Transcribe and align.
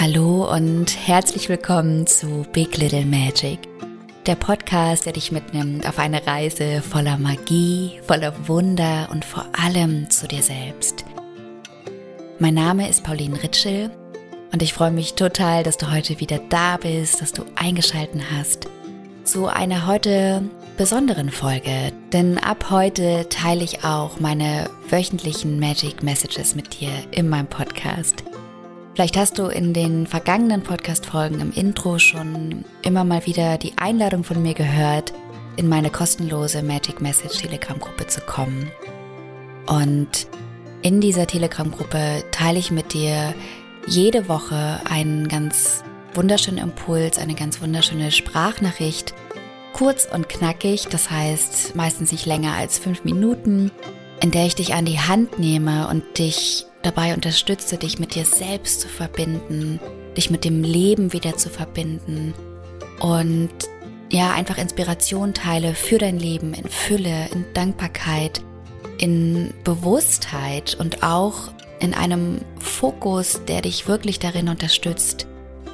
Hallo 0.00 0.50
und 0.50 0.96
herzlich 1.06 1.50
willkommen 1.50 2.06
zu 2.06 2.46
Big 2.54 2.78
Little 2.78 3.04
Magic, 3.04 3.58
der 4.24 4.34
Podcast, 4.34 5.04
der 5.04 5.12
dich 5.12 5.30
mitnimmt 5.30 5.86
auf 5.86 5.98
eine 5.98 6.26
Reise 6.26 6.80
voller 6.80 7.18
Magie, 7.18 8.00
voller 8.06 8.48
Wunder 8.48 9.10
und 9.12 9.26
vor 9.26 9.44
allem 9.52 10.08
zu 10.08 10.26
dir 10.26 10.42
selbst. 10.42 11.04
Mein 12.38 12.54
Name 12.54 12.88
ist 12.88 13.04
Pauline 13.04 13.42
Ritschel 13.42 13.90
und 14.52 14.62
ich 14.62 14.72
freue 14.72 14.90
mich 14.90 15.16
total, 15.16 15.64
dass 15.64 15.76
du 15.76 15.92
heute 15.92 16.18
wieder 16.18 16.40
da 16.48 16.78
bist, 16.78 17.20
dass 17.20 17.34
du 17.34 17.44
eingeschalten 17.54 18.22
hast 18.34 18.68
zu 19.24 19.48
einer 19.48 19.86
heute 19.86 20.48
besonderen 20.78 21.28
Folge, 21.28 21.92
denn 22.14 22.38
ab 22.38 22.70
heute 22.70 23.28
teile 23.28 23.64
ich 23.64 23.84
auch 23.84 24.18
meine 24.18 24.70
wöchentlichen 24.88 25.60
Magic 25.60 26.02
Messages 26.02 26.54
mit 26.54 26.80
dir 26.80 26.88
in 27.10 27.28
meinem 27.28 27.48
Podcast. 27.48 28.24
Vielleicht 28.94 29.16
hast 29.16 29.38
du 29.38 29.46
in 29.46 29.72
den 29.72 30.06
vergangenen 30.06 30.62
Podcast-Folgen 30.62 31.40
im 31.40 31.52
Intro 31.52 31.98
schon 31.98 32.64
immer 32.82 33.04
mal 33.04 33.24
wieder 33.24 33.56
die 33.56 33.78
Einladung 33.78 34.24
von 34.24 34.42
mir 34.42 34.54
gehört, 34.54 35.12
in 35.56 35.68
meine 35.68 35.90
kostenlose 35.90 36.62
Magic 36.62 37.00
Message 37.00 37.38
Telegram-Gruppe 37.38 38.08
zu 38.08 38.20
kommen. 38.20 38.70
Und 39.66 40.26
in 40.82 41.00
dieser 41.00 41.26
Telegram-Gruppe 41.26 42.24
teile 42.32 42.58
ich 42.58 42.72
mit 42.72 42.92
dir 42.92 43.34
jede 43.86 44.28
Woche 44.28 44.80
einen 44.90 45.28
ganz 45.28 45.84
wunderschönen 46.14 46.58
Impuls, 46.58 47.18
eine 47.18 47.34
ganz 47.34 47.62
wunderschöne 47.62 48.10
Sprachnachricht. 48.10 49.14
Kurz 49.72 50.08
und 50.12 50.28
knackig, 50.28 50.88
das 50.90 51.10
heißt 51.10 51.76
meistens 51.76 52.10
nicht 52.10 52.26
länger 52.26 52.54
als 52.54 52.78
fünf 52.78 53.04
Minuten, 53.04 53.70
in 54.20 54.32
der 54.32 54.46
ich 54.46 54.56
dich 54.56 54.74
an 54.74 54.84
die 54.84 54.98
Hand 54.98 55.38
nehme 55.38 55.86
und 55.88 56.18
dich 56.18 56.66
dabei 56.82 57.14
unterstütze, 57.14 57.76
dich 57.76 57.98
mit 57.98 58.14
dir 58.14 58.24
selbst 58.24 58.80
zu 58.80 58.88
verbinden, 58.88 59.80
dich 60.16 60.30
mit 60.30 60.44
dem 60.44 60.62
Leben 60.62 61.12
wieder 61.12 61.36
zu 61.36 61.50
verbinden 61.50 62.34
und 63.00 63.50
ja, 64.12 64.32
einfach 64.32 64.58
Inspiration 64.58 65.34
teile 65.34 65.74
für 65.74 65.98
dein 65.98 66.18
Leben 66.18 66.52
in 66.52 66.68
Fülle, 66.68 67.28
in 67.32 67.44
Dankbarkeit, 67.54 68.42
in 68.98 69.54
Bewusstheit 69.64 70.76
und 70.78 71.02
auch 71.02 71.52
in 71.78 71.94
einem 71.94 72.40
Fokus, 72.58 73.40
der 73.46 73.62
dich 73.62 73.86
wirklich 73.86 74.18
darin 74.18 74.48
unterstützt, 74.48 75.26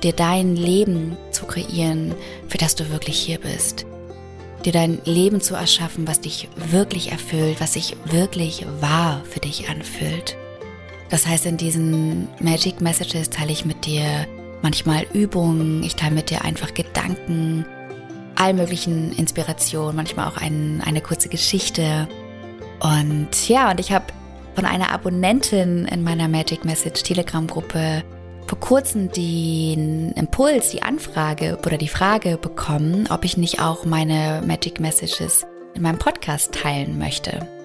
dir 0.03 0.13
dein 0.13 0.55
Leben 0.55 1.17
zu 1.31 1.47
kreieren, 1.47 2.15
für 2.49 2.59
das 2.59 2.75
du 2.75 2.91
wirklich 2.91 3.19
hier 3.19 3.39
bist. 3.39 3.87
Dir 4.65 4.73
dein 4.73 5.01
Leben 5.05 5.41
zu 5.41 5.55
erschaffen, 5.55 6.07
was 6.07 6.21
dich 6.21 6.49
wirklich 6.57 7.13
erfüllt, 7.13 7.61
was 7.61 7.73
sich 7.73 7.97
wirklich 8.05 8.67
wahr 8.81 9.23
für 9.29 9.41
dich 9.41 9.69
anfühlt. 9.69 10.37
Das 11.09 11.27
heißt, 11.27 11.47
in 11.47 11.57
diesen 11.57 12.29
Magic 12.41 12.81
Messages 12.81 13.31
teile 13.31 13.53
ich 13.53 13.65
mit 13.65 13.87
dir 13.87 14.27
manchmal 14.63 15.07
Übungen, 15.13 15.83
ich 15.83 15.97
teile 15.97 16.15
mit 16.15 16.31
dir 16.31 16.45
einfach 16.45 16.75
Gedanken, 16.75 17.65
all 18.35 18.55
möglichen 18.55 19.13
Inspirationen, 19.13 19.97
manchmal 19.97 20.29
auch 20.29 20.37
ein, 20.37 20.83
eine 20.85 21.01
kurze 21.01 21.29
Geschichte. 21.29 22.09
Und 22.81 23.49
ja, 23.49 23.71
und 23.71 23.81
ich 23.81 23.93
habe 23.93 24.07
von 24.55 24.65
einer 24.65 24.91
Abonnentin 24.91 25.87
in 25.87 26.03
meiner 26.03 26.29
Magic 26.29 26.65
Message 26.65 27.03
Telegram-Gruppe 27.03 28.03
vor 28.47 28.61
kurzem 28.61 29.11
den 29.11 30.13
Impuls, 30.13 30.71
die 30.71 30.83
Anfrage 30.83 31.59
oder 31.67 31.79
die 31.79 31.89
Frage 31.89 32.39
bekommen, 32.39 33.09
ob 33.11 33.25
ich 33.25 33.37
nicht 33.37 33.61
auch 33.61 33.85
meine 33.85 34.43
Magic 34.47 34.81
Messages 34.81 35.47
in 35.75 35.83
meinem 35.83 35.99
Podcast 35.99 36.53
teilen 36.53 36.99
möchte. 36.99 37.56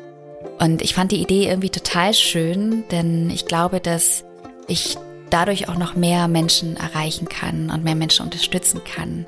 Und 0.61 0.83
ich 0.83 0.94
fand 0.94 1.11
die 1.11 1.22
Idee 1.22 1.47
irgendwie 1.47 1.72
total 1.72 2.13
schön, 2.13 2.83
denn 2.91 3.31
ich 3.31 3.47
glaube, 3.47 3.79
dass 3.79 4.23
ich 4.67 4.95
dadurch 5.31 5.69
auch 5.69 5.75
noch 5.75 5.95
mehr 5.95 6.27
Menschen 6.27 6.77
erreichen 6.77 7.27
kann 7.27 7.72
und 7.72 7.83
mehr 7.83 7.95
Menschen 7.95 8.25
unterstützen 8.25 8.81
kann. 8.83 9.25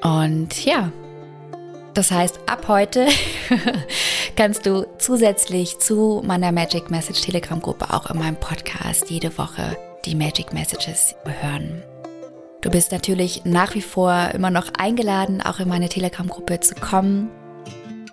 Und 0.00 0.64
ja, 0.64 0.92
das 1.92 2.12
heißt, 2.12 2.38
ab 2.46 2.68
heute 2.68 3.08
kannst 4.36 4.64
du 4.64 4.86
zusätzlich 4.98 5.80
zu 5.80 6.22
meiner 6.24 6.52
Magic 6.52 6.88
Message 6.88 7.22
Telegram 7.22 7.60
Gruppe 7.60 7.92
auch 7.92 8.08
in 8.08 8.18
meinem 8.18 8.36
Podcast 8.36 9.10
jede 9.10 9.36
Woche 9.38 9.76
die 10.04 10.14
Magic 10.14 10.52
Messages 10.52 11.16
hören. 11.24 11.82
Du 12.60 12.70
bist 12.70 12.92
natürlich 12.92 13.42
nach 13.44 13.74
wie 13.74 13.82
vor 13.82 14.30
immer 14.34 14.50
noch 14.50 14.68
eingeladen, 14.78 15.42
auch 15.42 15.58
in 15.58 15.68
meine 15.68 15.88
Telegram 15.88 16.28
Gruppe 16.28 16.60
zu 16.60 16.76
kommen. 16.76 17.28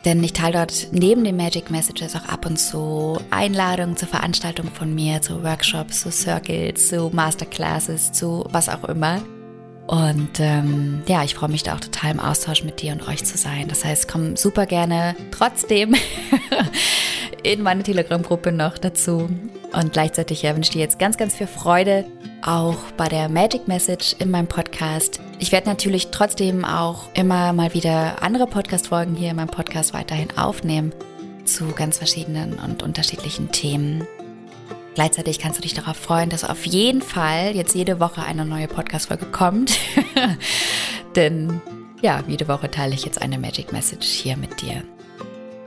Denn 0.06 0.24
ich 0.24 0.34
teile 0.34 0.54
dort 0.54 0.88
neben 0.92 1.24
den 1.24 1.36
Magic 1.36 1.72
Messages 1.72 2.16
auch 2.16 2.26
ab 2.26 2.46
und 2.46 2.58
zu 2.58 3.20
Einladungen 3.32 3.98
zu 3.98 4.06
Veranstaltungen 4.06 4.72
von 4.72 4.94
mir, 4.94 5.22
zu 5.22 5.44
Workshops, 5.44 6.02
zu 6.02 6.12
Circles, 6.12 6.90
zu 6.90 7.10
Masterclasses, 7.12 8.12
zu 8.12 8.46
was 8.52 8.70
auch 8.70 8.84
immer. 8.86 9.22
Und 9.88 10.40
ähm, 10.40 11.04
ja, 11.08 11.24
ich 11.24 11.36
freue 11.36 11.50
mich 11.50 11.64
da 11.64 11.76
auch 11.76 11.80
total 11.80 12.12
im 12.12 12.20
Austausch 12.20 12.64
mit 12.64 12.82
dir 12.82 12.94
und 12.94 13.08
euch 13.08 13.24
zu 13.24 13.38
sein. 13.38 13.68
Das 13.68 13.86
heißt, 13.86 14.08
komm 14.08 14.36
super 14.36 14.66
gerne 14.66 15.16
trotzdem 15.32 15.96
in 17.44 17.62
meine 17.62 17.84
Telegram-Gruppe 17.84 18.52
noch 18.52 18.78
dazu. 18.78 19.30
Und 19.74 19.94
gleichzeitig 19.94 20.42
ja, 20.42 20.56
wünsche 20.56 20.70
ich 20.70 20.74
dir 20.74 20.82
jetzt 20.82 21.00
ganz, 21.00 21.18
ganz 21.18 21.36
viel 21.36 21.48
Freude 21.48 22.06
auch 22.44 22.78
bei 22.98 23.10
der 23.10 23.30
Magic 23.30 23.68
Message 23.68 24.16
in 24.20 24.32
meinem 24.32 24.48
Podcast. 24.48 25.20
Ich 25.38 25.52
werde 25.52 25.68
natürlich 25.68 26.08
trotzdem 26.12 26.64
auch 26.64 27.10
immer 27.14 27.52
mal 27.52 27.74
wieder 27.74 28.22
andere 28.24 28.48
Podcast-Folgen 28.48 29.16
hier 29.16 29.32
in 29.32 29.36
meinem 29.36 29.50
Podcast 29.50 29.94
weiterhin 29.94 30.38
aufnehmen 30.38 30.94
zu 31.44 31.66
ganz 31.74 31.98
verschiedenen 31.98 32.54
und 32.54 32.84
unterschiedlichen 32.84 33.52
Themen. 33.52 34.08
Gleichzeitig 34.96 35.40
kannst 35.40 35.60
du 35.60 35.62
dich 35.62 35.74
darauf 35.74 35.98
freuen, 35.98 36.30
dass 36.30 36.46
auf 36.46 36.66
jeden 36.66 37.02
Fall 37.02 37.54
jetzt 37.54 37.76
jede 37.76 38.00
Woche 38.00 38.24
eine 38.24 38.46
neue 38.46 38.70
Podcast-Folge 38.70 39.26
kommt. 39.26 39.78
Denn 41.16 41.62
ja, 42.02 42.24
jede 42.28 42.48
Woche 42.48 42.72
teile 42.72 42.96
ich 42.96 43.04
jetzt 43.04 43.22
eine 43.22 43.38
Magic 43.38 43.74
Message 43.74 44.08
hier 44.08 44.38
mit 44.38 44.62
dir. 44.62 44.84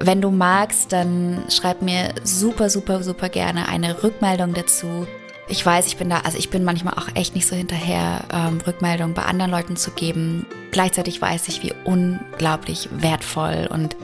Wenn 0.00 0.22
du 0.22 0.30
magst, 0.30 0.92
dann 0.92 1.44
schreib 1.50 1.82
mir 1.82 2.14
super, 2.24 2.70
super, 2.70 3.02
super 3.02 3.28
gerne 3.28 3.68
eine 3.68 4.02
Rückmeldung 4.02 4.54
dazu. 4.54 5.06
Ich 5.50 5.64
weiß, 5.64 5.86
ich 5.86 5.96
bin 5.96 6.10
da, 6.10 6.20
also 6.20 6.36
ich 6.36 6.50
bin 6.50 6.62
manchmal 6.62 6.94
auch 6.94 7.08
echt 7.14 7.34
nicht 7.34 7.46
so 7.46 7.56
hinterher, 7.56 8.24
ähm, 8.30 8.60
Rückmeldungen 8.66 9.14
bei 9.14 9.22
anderen 9.22 9.50
Leuten 9.50 9.76
zu 9.76 9.90
geben. 9.92 10.44
Gleichzeitig 10.72 11.22
weiß 11.22 11.48
ich, 11.48 11.62
wie 11.62 11.72
unglaublich 11.84 12.90
wertvoll 12.92 13.66
und 13.70 13.96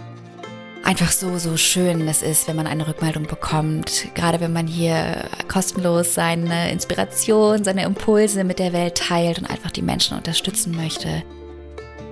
einfach 0.85 1.11
so, 1.13 1.39
so 1.39 1.57
schön 1.57 2.07
es 2.09 2.23
ist, 2.23 2.49
wenn 2.49 2.57
man 2.57 2.67
eine 2.67 2.87
Rückmeldung 2.87 3.27
bekommt. 3.27 4.07
Gerade 4.15 4.41
wenn 4.41 4.53
man 4.53 4.67
hier 4.67 5.29
kostenlos 5.47 6.15
seine 6.15 6.71
Inspiration, 6.71 7.63
seine 7.63 7.85
Impulse 7.85 8.45
mit 8.45 8.59
der 8.59 8.73
Welt 8.73 8.97
teilt 8.97 9.39
und 9.39 9.47
einfach 9.47 9.71
die 9.71 9.83
Menschen 9.83 10.17
unterstützen 10.17 10.75
möchte. 10.75 11.23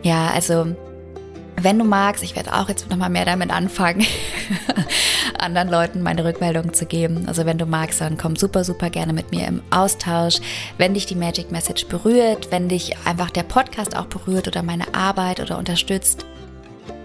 Ja, 0.02 0.28
also 0.28 0.74
wenn 1.56 1.78
du 1.78 1.84
magst, 1.84 2.22
ich 2.22 2.34
werde 2.34 2.54
auch 2.54 2.68
jetzt 2.68 2.90
nochmal 2.90 3.10
mehr 3.10 3.24
damit 3.24 3.50
anfangen, 3.50 4.04
anderen 5.42 5.68
Leuten 5.68 6.02
meine 6.02 6.24
Rückmeldung 6.24 6.72
zu 6.72 6.86
geben. 6.86 7.24
Also 7.26 7.44
wenn 7.44 7.58
du 7.58 7.66
magst, 7.66 8.00
dann 8.00 8.16
komm 8.16 8.36
super, 8.36 8.64
super 8.64 8.90
gerne 8.90 9.12
mit 9.12 9.30
mir 9.30 9.46
im 9.46 9.62
Austausch. 9.70 10.40
Wenn 10.78 10.94
dich 10.94 11.06
die 11.06 11.14
Magic 11.14 11.50
Message 11.50 11.86
berührt, 11.86 12.50
wenn 12.50 12.68
dich 12.68 12.96
einfach 13.04 13.30
der 13.30 13.42
Podcast 13.42 13.96
auch 13.96 14.06
berührt 14.06 14.48
oder 14.48 14.62
meine 14.62 14.94
Arbeit 14.94 15.40
oder 15.40 15.58
unterstützt, 15.58 16.24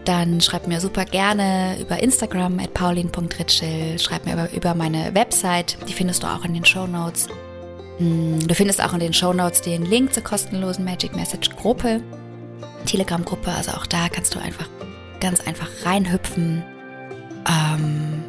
dann 0.05 0.39
schreib 0.39 0.67
mir 0.67 0.79
super 0.79 1.03
gerne 1.03 1.77
über 1.81 2.01
Instagram 2.01 2.59
at 2.59 2.73
paulin.ritschel, 2.73 3.99
schreib 3.99 4.25
mir 4.25 4.33
über, 4.33 4.51
über 4.53 4.75
meine 4.75 5.13
Website, 5.13 5.77
die 5.89 5.93
findest 5.93 6.23
du 6.23 6.27
auch 6.27 6.45
in 6.45 6.53
den 6.53 6.63
Show 6.63 6.87
Notes. 6.87 7.27
Hm, 7.97 8.47
du 8.47 8.55
findest 8.55 8.81
auch 8.81 8.93
in 8.93 8.99
den 8.99 9.13
Show 9.13 9.33
Notes 9.33 9.61
den 9.61 9.85
Link 9.85 10.13
zur 10.13 10.23
kostenlosen 10.23 10.85
Magic 10.85 11.15
Message 11.15 11.49
Gruppe. 11.57 12.01
Telegram-Gruppe. 12.85 13.51
Also 13.51 13.71
auch 13.71 13.85
da 13.85 14.09
kannst 14.09 14.33
du 14.33 14.39
einfach 14.39 14.67
ganz 15.19 15.41
einfach 15.41 15.69
reinhüpfen. 15.83 16.63
Ähm, 17.47 18.23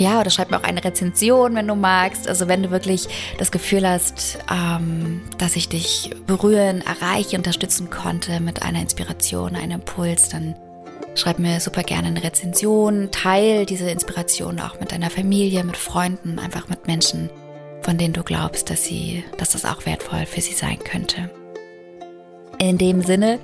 ja, 0.00 0.20
oder 0.20 0.30
schreib 0.30 0.50
mir 0.50 0.58
auch 0.58 0.64
eine 0.64 0.82
Rezension, 0.82 1.54
wenn 1.54 1.68
du 1.68 1.74
magst. 1.74 2.26
Also 2.26 2.48
wenn 2.48 2.62
du 2.62 2.70
wirklich 2.70 3.08
das 3.38 3.52
Gefühl 3.52 3.88
hast, 3.88 4.38
ähm, 4.50 5.20
dass 5.38 5.56
ich 5.56 5.68
dich 5.68 6.10
berühren, 6.26 6.82
erreichen, 6.82 7.36
unterstützen 7.36 7.90
konnte 7.90 8.40
mit 8.40 8.62
einer 8.62 8.80
Inspiration, 8.80 9.54
einem 9.54 9.80
Impuls, 9.80 10.30
dann 10.30 10.56
schreib 11.14 11.38
mir 11.38 11.60
super 11.60 11.82
gerne 11.82 12.08
eine 12.08 12.24
Rezension. 12.24 13.10
Teil 13.10 13.66
diese 13.66 13.90
Inspiration 13.90 14.58
auch 14.58 14.80
mit 14.80 14.92
deiner 14.92 15.10
Familie, 15.10 15.64
mit 15.64 15.76
Freunden, 15.76 16.38
einfach 16.38 16.68
mit 16.68 16.86
Menschen, 16.86 17.28
von 17.82 17.98
denen 17.98 18.14
du 18.14 18.22
glaubst, 18.22 18.70
dass 18.70 18.84
sie, 18.84 19.22
dass 19.36 19.50
das 19.50 19.66
auch 19.66 19.84
wertvoll 19.84 20.24
für 20.24 20.40
sie 20.40 20.54
sein 20.54 20.78
könnte. 20.78 21.30
In 22.58 22.78
dem 22.78 23.02
Sinne 23.02 23.38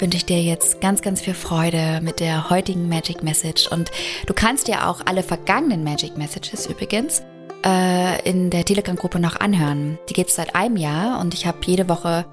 wünsche 0.00 0.16
ich 0.16 0.26
dir 0.26 0.42
jetzt 0.42 0.80
ganz, 0.80 1.02
ganz 1.02 1.20
viel 1.20 1.34
Freude 1.34 2.00
mit 2.02 2.20
der 2.20 2.50
heutigen 2.50 2.88
Magic 2.88 3.22
Message. 3.22 3.68
Und 3.68 3.90
du 4.26 4.34
kannst 4.34 4.68
dir 4.68 4.88
auch 4.88 5.00
alle 5.04 5.22
vergangenen 5.22 5.84
Magic 5.84 6.16
Messages 6.16 6.66
übrigens 6.66 7.22
äh, 7.64 8.28
in 8.28 8.50
der 8.50 8.64
Telegram-Gruppe 8.64 9.20
noch 9.20 9.38
anhören. 9.40 9.98
Die 10.08 10.14
gibt 10.14 10.30
es 10.30 10.36
seit 10.36 10.54
einem 10.54 10.76
Jahr 10.76 11.20
und 11.20 11.34
ich 11.34 11.46
habe 11.46 11.58
jede 11.66 11.88
Woche 11.88 12.24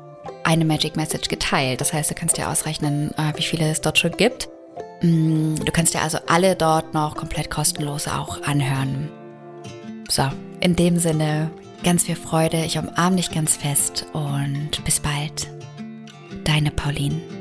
eine 0.43 0.65
Magic 0.65 0.95
Message 0.95 1.27
geteilt. 1.27 1.81
Das 1.81 1.93
heißt, 1.93 2.09
du 2.09 2.15
kannst 2.15 2.37
dir 2.37 2.49
ausrechnen, 2.49 3.11
äh, 3.17 3.33
wie 3.35 3.43
viele 3.43 3.69
es 3.69 3.81
dort 3.81 3.97
schon 3.97 4.11
gibt. 4.11 4.49
Mm, 5.01 5.55
du 5.55 5.71
kannst 5.71 5.93
dir 5.93 6.01
also 6.01 6.19
alle 6.27 6.55
dort 6.55 6.93
noch 6.93 7.15
komplett 7.15 7.49
kostenlos 7.49 8.07
auch 8.07 8.41
anhören. 8.43 9.09
So, 10.09 10.23
in 10.59 10.75
dem 10.75 10.97
Sinne, 10.99 11.51
ganz 11.83 12.03
viel 12.03 12.15
Freude. 12.15 12.63
Ich 12.65 12.77
umarme 12.77 13.17
dich 13.17 13.31
ganz 13.31 13.57
fest 13.57 14.05
und 14.13 14.83
bis 14.85 14.99
bald. 14.99 15.47
Deine 16.45 16.71
Pauline. 16.71 17.36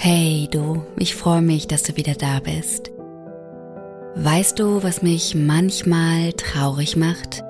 Hey 0.00 0.46
du, 0.48 0.84
ich 0.96 1.16
freue 1.16 1.42
mich, 1.42 1.66
dass 1.66 1.82
du 1.82 1.96
wieder 1.96 2.14
da 2.14 2.38
bist. 2.38 2.92
Weißt 4.14 4.56
du, 4.56 4.80
was 4.84 5.02
mich 5.02 5.34
manchmal 5.34 6.34
traurig 6.34 6.96
macht? 6.96 7.42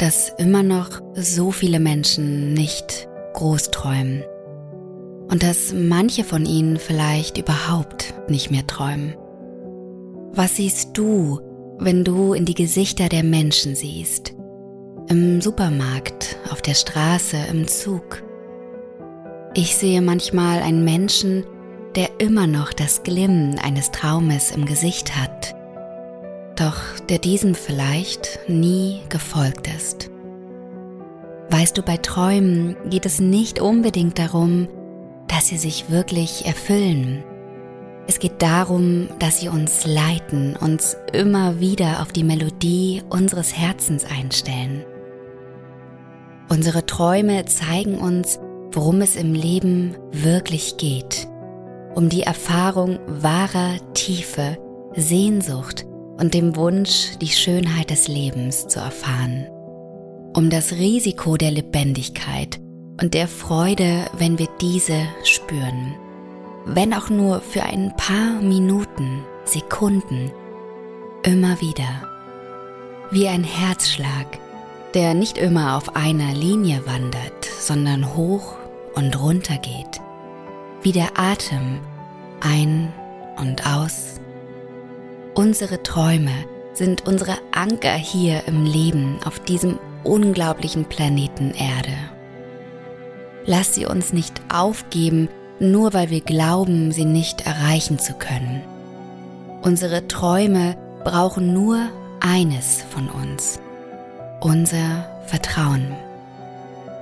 Dass 0.00 0.30
immer 0.38 0.64
noch 0.64 1.00
so 1.14 1.52
viele 1.52 1.78
Menschen 1.78 2.54
nicht 2.54 3.08
groß 3.34 3.70
träumen 3.70 4.24
und 5.30 5.44
dass 5.44 5.72
manche 5.72 6.24
von 6.24 6.44
ihnen 6.44 6.76
vielleicht 6.76 7.38
überhaupt 7.38 8.14
nicht 8.26 8.50
mehr 8.50 8.66
träumen. 8.66 9.14
Was 10.32 10.56
siehst 10.56 10.98
du, 10.98 11.38
wenn 11.78 12.02
du 12.02 12.32
in 12.34 12.46
die 12.46 12.54
Gesichter 12.54 13.08
der 13.08 13.22
Menschen 13.22 13.76
siehst? 13.76 14.34
Im 15.08 15.40
Supermarkt, 15.40 16.36
auf 16.50 16.62
der 16.62 16.74
Straße, 16.74 17.36
im 17.48 17.68
Zug? 17.68 18.24
Ich 19.54 19.76
sehe 19.76 20.00
manchmal 20.00 20.62
einen 20.62 20.82
Menschen, 20.82 21.44
der 21.94 22.08
immer 22.20 22.46
noch 22.46 22.72
das 22.72 23.02
Glimmen 23.02 23.58
eines 23.58 23.90
Traumes 23.90 24.50
im 24.50 24.64
Gesicht 24.64 25.14
hat, 25.14 25.54
doch 26.56 26.78
der 27.10 27.18
diesem 27.18 27.54
vielleicht 27.54 28.38
nie 28.48 29.00
gefolgt 29.10 29.68
ist. 29.68 30.10
Weißt 31.50 31.76
du, 31.76 31.82
bei 31.82 31.98
Träumen 31.98 32.76
geht 32.88 33.04
es 33.04 33.20
nicht 33.20 33.60
unbedingt 33.60 34.18
darum, 34.18 34.68
dass 35.28 35.48
sie 35.48 35.58
sich 35.58 35.90
wirklich 35.90 36.46
erfüllen. 36.46 37.22
Es 38.06 38.20
geht 38.20 38.40
darum, 38.40 39.08
dass 39.18 39.40
sie 39.40 39.48
uns 39.48 39.86
leiten, 39.86 40.56
uns 40.56 40.96
immer 41.12 41.60
wieder 41.60 42.00
auf 42.00 42.10
die 42.10 42.24
Melodie 42.24 43.02
unseres 43.10 43.54
Herzens 43.54 44.06
einstellen. 44.06 44.86
Unsere 46.48 46.86
Träume 46.86 47.44
zeigen 47.44 47.98
uns, 47.98 48.38
worum 48.72 49.00
es 49.00 49.16
im 49.16 49.34
Leben 49.34 49.96
wirklich 50.10 50.76
geht, 50.76 51.28
um 51.94 52.08
die 52.08 52.22
Erfahrung 52.22 52.98
wahrer 53.06 53.76
Tiefe, 53.94 54.58
Sehnsucht 54.94 55.86
und 56.18 56.34
dem 56.34 56.56
Wunsch, 56.56 57.18
die 57.20 57.28
Schönheit 57.28 57.90
des 57.90 58.08
Lebens 58.08 58.66
zu 58.68 58.80
erfahren, 58.80 59.46
um 60.34 60.50
das 60.50 60.72
Risiko 60.72 61.36
der 61.36 61.50
Lebendigkeit 61.50 62.60
und 63.00 63.14
der 63.14 63.28
Freude, 63.28 64.06
wenn 64.16 64.38
wir 64.38 64.48
diese 64.60 65.06
spüren, 65.24 65.94
wenn 66.64 66.94
auch 66.94 67.10
nur 67.10 67.40
für 67.40 67.62
ein 67.62 67.94
paar 67.96 68.40
Minuten, 68.40 69.24
Sekunden, 69.44 70.30
immer 71.24 71.60
wieder, 71.60 72.08
wie 73.10 73.28
ein 73.28 73.44
Herzschlag, 73.44 74.38
der 74.94 75.14
nicht 75.14 75.38
immer 75.38 75.76
auf 75.76 75.96
einer 75.96 76.32
Linie 76.32 76.82
wandert, 76.86 77.44
sondern 77.44 78.14
hoch 78.14 78.56
und 78.94 79.20
runter 79.20 79.56
geht, 79.58 80.00
wie 80.82 80.92
der 80.92 81.18
Atem 81.18 81.80
ein 82.40 82.92
und 83.38 83.66
aus. 83.66 84.20
Unsere 85.34 85.82
Träume 85.82 86.32
sind 86.74 87.06
unsere 87.06 87.36
Anker 87.52 87.94
hier 87.94 88.42
im 88.46 88.64
Leben 88.64 89.18
auf 89.24 89.38
diesem 89.40 89.78
unglaublichen 90.04 90.84
Planeten 90.86 91.52
Erde. 91.52 91.96
Lass 93.44 93.74
sie 93.74 93.86
uns 93.86 94.12
nicht 94.12 94.40
aufgeben, 94.52 95.28
nur 95.58 95.92
weil 95.92 96.10
wir 96.10 96.20
glauben, 96.20 96.92
sie 96.92 97.04
nicht 97.04 97.46
erreichen 97.46 97.98
zu 97.98 98.14
können. 98.14 98.62
Unsere 99.62 100.08
Träume 100.08 100.76
brauchen 101.04 101.52
nur 101.52 101.88
eines 102.20 102.82
von 102.90 103.08
uns, 103.08 103.60
unser 104.40 105.08
Vertrauen 105.26 105.94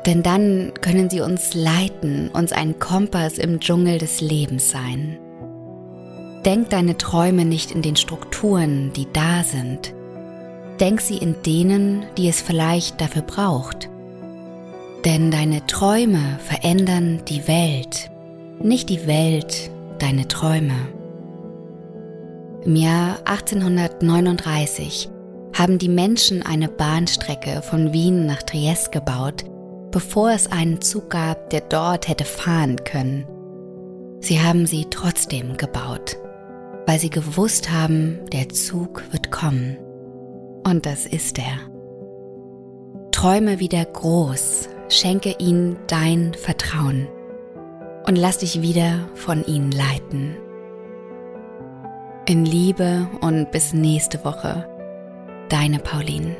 denn 0.06 0.22
dann 0.22 0.72
können 0.80 1.10
sie 1.10 1.20
uns 1.20 1.54
leiten, 1.54 2.30
uns 2.30 2.52
ein 2.52 2.78
Kompass 2.78 3.38
im 3.38 3.60
Dschungel 3.60 3.98
des 3.98 4.20
Lebens 4.20 4.70
sein. 4.70 5.18
Denk 6.44 6.70
deine 6.70 6.96
Träume 6.96 7.44
nicht 7.44 7.70
in 7.70 7.82
den 7.82 7.96
Strukturen, 7.96 8.92
die 8.94 9.06
da 9.12 9.42
sind. 9.44 9.92
Denk 10.80 11.02
sie 11.02 11.18
in 11.18 11.36
denen, 11.44 12.06
die 12.16 12.28
es 12.28 12.40
vielleicht 12.40 13.00
dafür 13.00 13.22
braucht. 13.22 13.90
Denn 15.04 15.30
deine 15.30 15.66
Träume 15.66 16.38
verändern 16.42 17.22
die 17.28 17.46
Welt, 17.46 18.10
nicht 18.62 18.88
die 18.88 19.06
Welt 19.06 19.70
deine 19.98 20.28
Träume. 20.28 20.74
Im 22.64 22.76
Jahr 22.76 23.18
1839 23.24 25.10
haben 25.54 25.78
die 25.78 25.88
Menschen 25.88 26.42
eine 26.42 26.68
Bahnstrecke 26.68 27.62
von 27.62 27.92
Wien 27.92 28.26
nach 28.26 28.42
Triest 28.42 28.92
gebaut, 28.92 29.44
bevor 29.90 30.30
es 30.30 30.50
einen 30.50 30.80
Zug 30.80 31.10
gab, 31.10 31.50
der 31.50 31.62
dort 31.62 32.08
hätte 32.08 32.24
fahren 32.24 32.76
können. 32.84 33.26
Sie 34.20 34.40
haben 34.40 34.66
sie 34.66 34.86
trotzdem 34.90 35.56
gebaut, 35.56 36.16
weil 36.86 36.98
sie 36.98 37.10
gewusst 37.10 37.70
haben, 37.70 38.20
der 38.32 38.48
Zug 38.50 39.02
wird 39.12 39.30
kommen. 39.30 39.76
Und 40.66 40.86
das 40.86 41.06
ist 41.06 41.38
er. 41.38 41.58
Träume 43.12 43.58
wieder 43.60 43.84
groß, 43.84 44.68
schenke 44.88 45.34
ihnen 45.38 45.78
dein 45.86 46.34
Vertrauen 46.34 47.08
und 48.06 48.16
lass 48.16 48.38
dich 48.38 48.62
wieder 48.62 49.08
von 49.14 49.44
ihnen 49.44 49.72
leiten. 49.72 50.36
In 52.26 52.44
Liebe 52.44 53.08
und 53.20 53.50
bis 53.50 53.72
nächste 53.72 54.24
Woche, 54.24 54.68
deine 55.48 55.78
Pauline. 55.78 56.36